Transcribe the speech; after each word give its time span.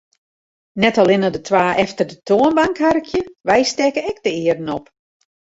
Net 0.81 0.97
allinne 1.01 1.29
de 1.35 1.41
twa 1.49 1.65
efter 1.83 2.05
de 2.11 2.17
toanbank 2.27 2.77
harkje, 2.85 3.21
wy 3.47 3.61
stekke 3.71 4.01
ek 4.11 4.17
de 4.25 4.31
earen 4.41 4.69
op. 4.77 4.85